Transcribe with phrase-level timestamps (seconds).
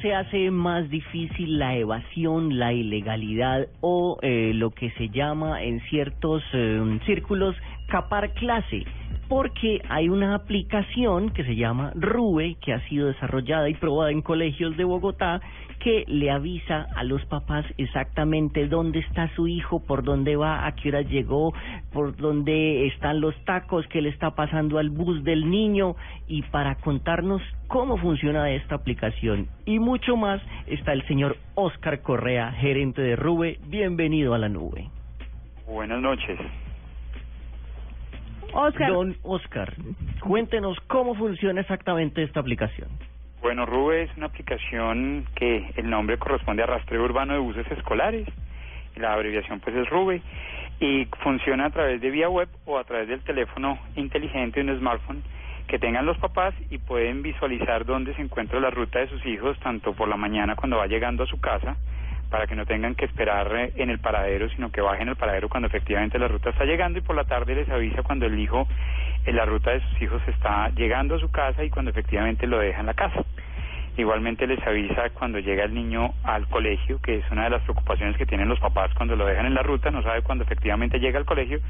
[0.00, 5.80] Se hace más difícil la evasión, la ilegalidad o eh, lo que se llama en
[5.90, 7.54] ciertos eh, círculos
[7.88, 8.84] capar clase.
[9.28, 14.22] Porque hay una aplicación que se llama Rube, que ha sido desarrollada y probada en
[14.22, 15.40] colegios de Bogotá,
[15.84, 20.74] que le avisa a los papás exactamente dónde está su hijo, por dónde va, a
[20.74, 21.52] qué hora llegó,
[21.92, 25.94] por dónde están los tacos, qué le está pasando al bus del niño
[26.26, 32.50] y para contarnos cómo funciona esta aplicación y mucho más está el señor Oscar Correa,
[32.52, 33.58] gerente de Rube.
[33.66, 34.88] Bienvenido a la nube.
[35.66, 36.38] Buenas noches.
[38.54, 38.90] Oscar.
[38.90, 39.74] Don Oscar,
[40.20, 42.88] cuéntenos cómo funciona exactamente esta aplicación.
[43.44, 48.26] Bueno, Rube es una aplicación que el nombre corresponde a rastreo urbano de buses escolares.
[48.96, 50.22] La abreviación pues es Rube
[50.80, 55.22] y funciona a través de vía web o a través del teléfono inteligente un smartphone
[55.68, 59.58] que tengan los papás y pueden visualizar dónde se encuentra la ruta de sus hijos
[59.58, 61.76] tanto por la mañana cuando va llegando a su casa
[62.30, 65.50] para que no tengan que esperar eh, en el paradero, sino que bajen al paradero
[65.50, 68.66] cuando efectivamente la ruta está llegando y por la tarde les avisa cuando el hijo,
[69.26, 72.58] en la ruta de sus hijos está llegando a su casa y cuando efectivamente lo
[72.58, 73.22] deja en la casa.
[73.96, 78.16] Igualmente les avisa cuando llega el niño al colegio, que es una de las preocupaciones
[78.16, 81.18] que tienen los papás cuando lo dejan en la ruta, no sabe cuando efectivamente llega
[81.18, 81.60] al colegio,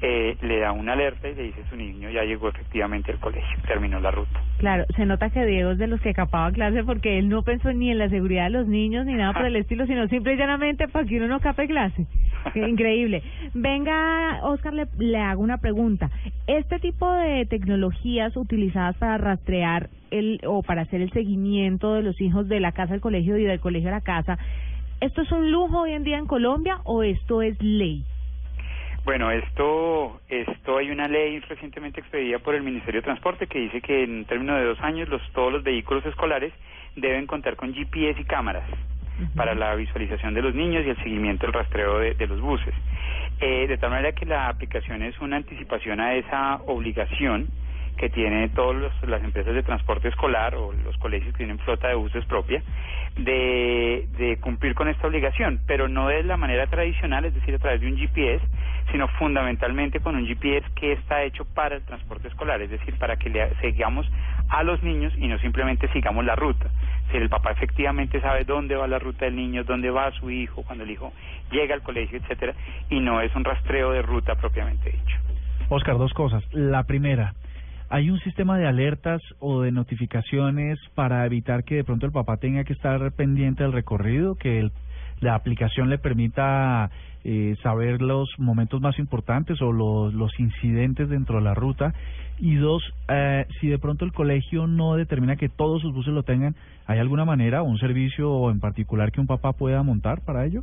[0.00, 3.58] eh, le da una alerta y le dice su niño ya llegó efectivamente al colegio,
[3.66, 4.40] terminó la ruta.
[4.58, 7.72] Claro, se nota que Diego es de los que capaba clase porque él no pensó
[7.72, 10.36] ni en la seguridad de los niños ni nada por el estilo, sino simple y
[10.36, 12.06] llanamente para que uno no cape clase.
[12.54, 13.22] Increíble.
[13.54, 16.10] Venga, Oscar, le, le hago una pregunta.
[16.46, 22.20] Este tipo de tecnologías utilizadas para rastrear el o para hacer el seguimiento de los
[22.20, 24.38] hijos de la casa al colegio y del colegio a la casa,
[25.00, 28.04] ¿esto es un lujo hoy en día en Colombia o esto es ley?
[29.04, 33.82] Bueno, esto, esto hay una ley recientemente expedida por el Ministerio de Transporte que dice
[33.82, 36.54] que en términos de dos años los, todos los vehículos escolares
[36.96, 38.64] deben contar con GPS y cámaras
[39.36, 42.74] para la visualización de los niños y el seguimiento, el rastreo de, de los buses.
[43.40, 47.48] Eh, de tal manera que la aplicación es una anticipación a esa obligación
[47.96, 51.94] que tienen todas las empresas de transporte escolar o los colegios que tienen flota de
[51.94, 52.62] buses propia
[53.16, 57.58] de, de cumplir con esta obligación, pero no de la manera tradicional, es decir, a
[57.58, 58.44] través de un GPS,
[58.90, 63.16] sino fundamentalmente con un GPS que está hecho para el transporte escolar, es decir, para
[63.16, 64.06] que le sigamos
[64.48, 66.70] a los niños y no simplemente sigamos la ruta.
[67.10, 70.62] Si el papá efectivamente sabe dónde va la ruta del niño, dónde va su hijo,
[70.62, 71.12] cuando el hijo
[71.50, 72.54] llega al colegio, etcétera,
[72.90, 75.16] y no es un rastreo de ruta propiamente dicho.
[75.68, 76.44] Oscar, dos cosas.
[76.52, 77.34] La primera,
[77.88, 82.36] ¿hay un sistema de alertas o de notificaciones para evitar que de pronto el papá
[82.36, 84.72] tenga que estar pendiente del recorrido, que el,
[85.20, 86.90] la aplicación le permita
[87.24, 91.94] eh, saber los momentos más importantes o los, incidentes dentro de la ruta?
[92.38, 96.24] Y dos, eh, si de pronto el colegio no determina que todos sus buses lo
[96.24, 96.56] tengan,
[96.86, 100.62] ¿hay alguna manera o un servicio en particular que un papá pueda montar para ello?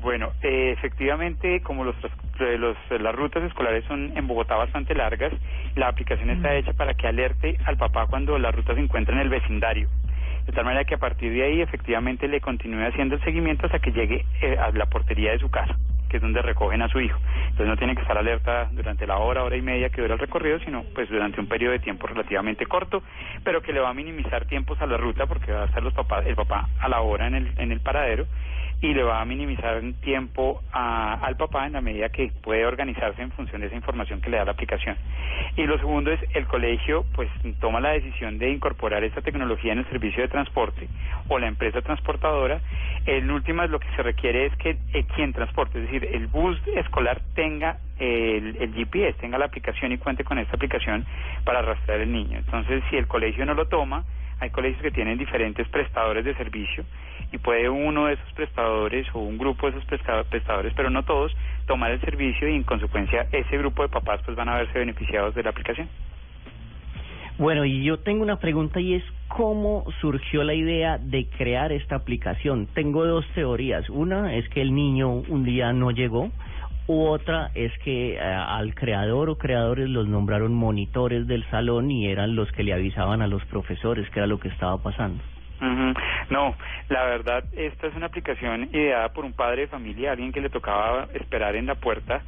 [0.00, 5.32] Bueno, eh, efectivamente, como los, tras- los, las rutas escolares son en Bogotá bastante largas,
[5.76, 9.20] la aplicación está hecha para que alerte al papá cuando la ruta se encuentra en
[9.20, 9.88] el vecindario.
[10.46, 13.78] De tal manera que a partir de ahí efectivamente le continúe haciendo el seguimiento hasta
[13.78, 15.74] que llegue eh, a la portería de su casa,
[16.10, 17.18] que es donde recogen a su hijo.
[17.44, 20.20] Entonces no tiene que estar alerta durante la hora, hora y media que dura el
[20.20, 23.02] recorrido, sino pues durante un periodo de tiempo relativamente corto,
[23.42, 25.94] pero que le va a minimizar tiempos a la ruta porque va a estar los
[25.94, 28.26] papás, el papá a la hora en el, en el paradero
[28.84, 32.66] y le va a minimizar un tiempo a- al papá en la medida que puede
[32.66, 34.98] organizarse en función de esa información que le da la aplicación.
[35.56, 37.30] Y lo segundo es el colegio pues
[37.60, 40.86] toma la decisión de incorporar esta tecnología en el servicio de transporte
[41.28, 42.60] o la empresa transportadora.
[43.06, 46.60] En últimas lo que se requiere es que eh, quien transporte, es decir, el bus
[46.76, 51.06] escolar tenga el, el GPS, tenga la aplicación y cuente con esta aplicación
[51.44, 52.36] para rastrear el niño.
[52.36, 54.04] Entonces, si el colegio no lo toma,
[54.40, 56.84] hay colegios que tienen diferentes prestadores de servicio
[57.34, 61.02] y puede uno de esos prestadores o un grupo de esos presta- prestadores, pero no
[61.02, 61.34] todos,
[61.66, 65.34] tomar el servicio y en consecuencia ese grupo de papás pues van a verse beneficiados
[65.34, 65.88] de la aplicación.
[67.36, 71.96] Bueno, y yo tengo una pregunta y es cómo surgió la idea de crear esta
[71.96, 72.68] aplicación.
[72.72, 73.90] Tengo dos teorías.
[73.90, 76.30] Una es que el niño un día no llegó
[76.86, 82.06] u otra es que eh, al creador o creadores los nombraron monitores del salón y
[82.06, 85.20] eran los que le avisaban a los profesores que era lo que estaba pasando.
[86.30, 86.54] No,
[86.88, 90.50] la verdad, esta es una aplicación ideada por un padre de familia, alguien que le
[90.50, 92.22] tocaba esperar en la puerta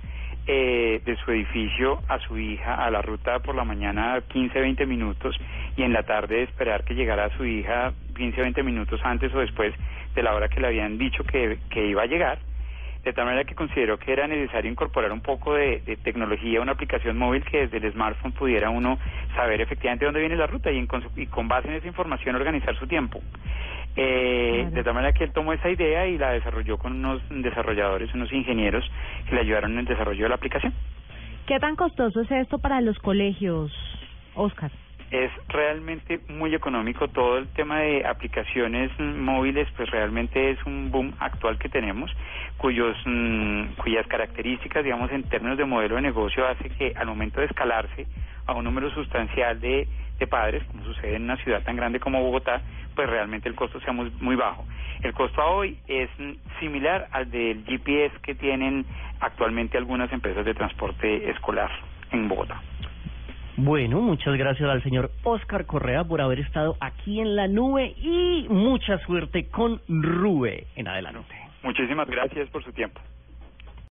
[0.46, 4.86] eh, de su edificio a su hija a la ruta por la mañana 15, 20
[4.86, 5.36] minutos
[5.76, 9.74] y en la tarde esperar que llegara su hija 15, 20 minutos antes o después
[10.14, 12.38] de la hora que le habían dicho que, que iba a llegar.
[13.06, 16.72] De tal manera que consideró que era necesario incorporar un poco de, de tecnología, una
[16.72, 18.98] aplicación móvil que desde el smartphone pudiera uno
[19.36, 22.34] saber efectivamente dónde viene la ruta y, en, con- y con base en esa información
[22.34, 23.22] organizar su tiempo.
[23.94, 24.70] Eh, Claro.
[24.74, 28.32] De tal manera que él tomó esa idea y la desarrolló con unos desarrolladores, unos
[28.32, 28.84] ingenieros
[29.28, 30.74] que le ayudaron en el desarrollo de la aplicación.
[31.46, 33.72] ¿Qué tan costoso es esto para los colegios,
[34.34, 34.72] Oscar?
[35.10, 41.14] Es realmente muy económico todo el tema de aplicaciones móviles, pues realmente es un boom
[41.20, 42.10] actual que tenemos,
[42.56, 47.40] cuyos mm, cuyas características, digamos, en términos de modelo de negocio hace que al momento
[47.40, 48.06] de escalarse
[48.46, 49.86] a un número sustancial de,
[50.18, 52.62] de padres, como sucede en una ciudad tan grande como Bogotá,
[52.94, 54.64] pues realmente el costo sea muy, muy bajo.
[55.02, 58.84] El costo a hoy es mm, similar al del GPS que tienen
[59.20, 61.70] actualmente algunas empresas de transporte escolar
[62.10, 62.60] en Bogotá.
[63.58, 68.46] Bueno, muchas gracias al señor Oscar Correa por haber estado aquí en la nube y
[68.50, 71.34] mucha suerte con Rube en adelante.
[71.62, 73.00] Muchísimas gracias por su tiempo.